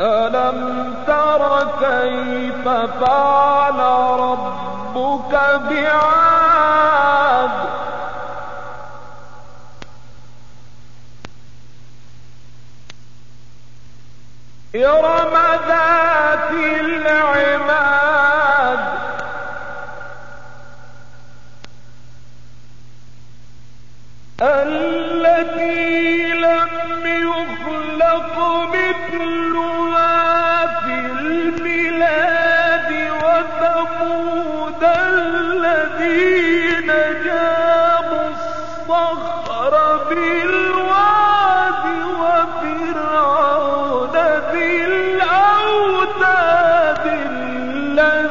ألم 0.00 0.94
تر 1.06 1.66
كيف 1.80 2.68
فعل 2.68 3.80
ربك 4.20 5.32
بعاد؟ 5.70 7.50
إرم 14.74 15.34
ذات 15.68 16.50
العماد. 16.80 17.80
التي 24.42 24.99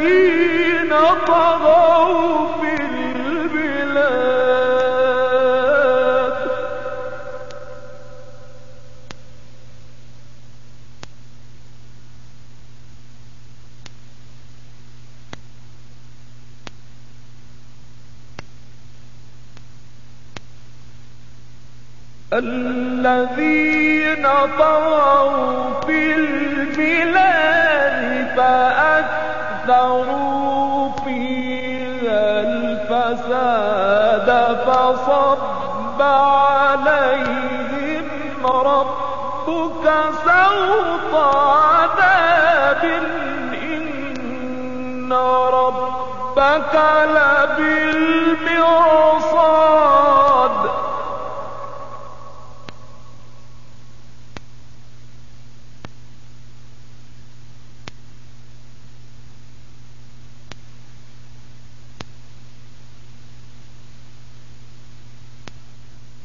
الذين 0.00 0.90
طغوا 1.26 2.48
في 2.60 2.72
البلاد. 2.82 4.40
الذين 22.32 24.26
طغوا 24.58 25.80
في 25.86 26.14
البلاد 26.14 27.20
فأكثروا 29.66 30.88
فيها 31.04 32.40
الفساد 32.40 34.28
فصب 34.66 36.02
عليهم 36.02 37.26
ربك 38.46 39.86
سوط 40.24 40.79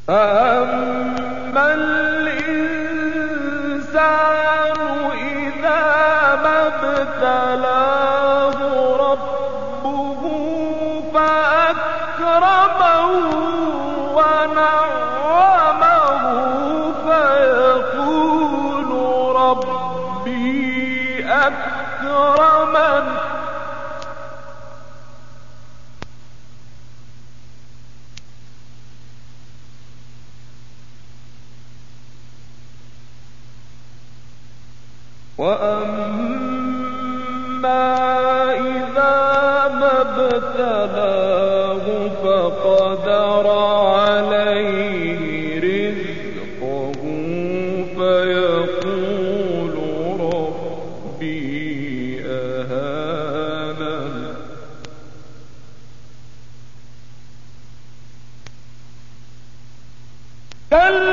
فأما 0.07 1.73
الإنسان 1.73 2.35
إذا 5.13 5.83
ما 6.43 6.67
ابتلاه 6.67 7.79
ربه 8.97 10.21
فأكرمه 11.13 12.74
وأما 35.37 36.85
إذا 38.53 39.15
ما 39.79 40.01
ابتلاه 40.01 41.85
فقدر 42.23 43.45
عليه 43.87 45.19
رزقه 45.59 47.01
فيقول 47.97 49.75
ربي 50.19 51.45
أهانن 52.25 54.13
كلا 60.71 61.04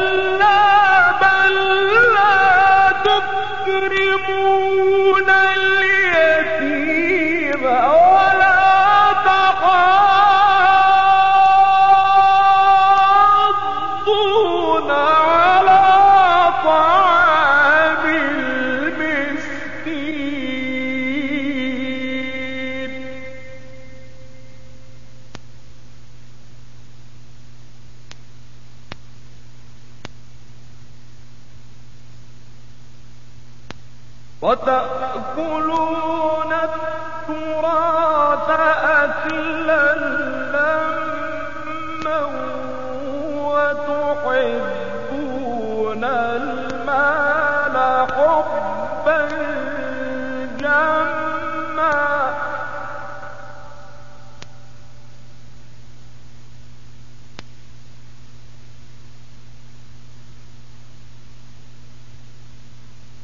وتأكلون 34.42 36.11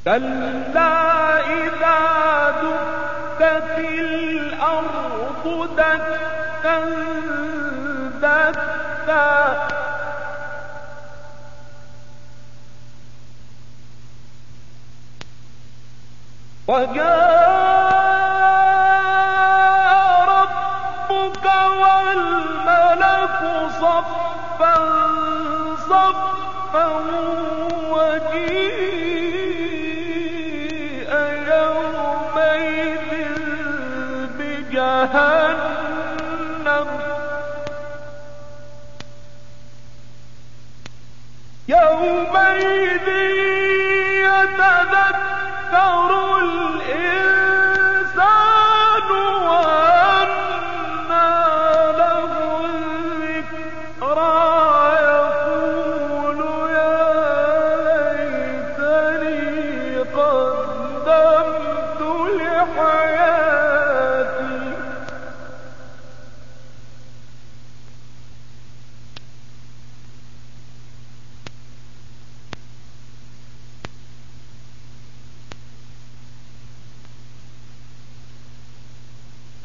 كلا 0.09 1.41
إذا 1.47 1.99
دكت 2.63 3.79
الأرض 3.79 5.69
دكا 5.77 6.79
دكا 8.23 9.69
وجاء 19.29 20.25
ربك 20.29 21.47
والملك 21.81 23.41
صفا 23.81 24.75
صفا 25.89 26.87
وجيها 27.91 28.98
جهنم. 34.99 36.89
يومئذ 41.69 43.09
يتذكر 44.29 46.11
الإنسان 46.43 47.39
وأنى 49.49 51.31
له 52.01 52.33
الذكرى. 54.03 54.48